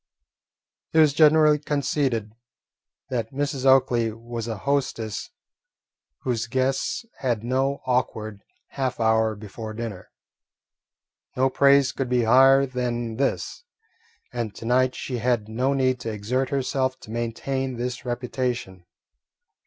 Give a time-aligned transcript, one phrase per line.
[0.93, 2.33] It was generally conceded
[3.11, 3.67] that Mrs.
[3.67, 5.29] Oakley was a hostess
[6.21, 10.09] whose guests had no awkward half hour before dinner.
[11.37, 13.63] No praise could be higher than this,
[14.33, 18.87] and to night she had no need to exert herself to maintain this reputation.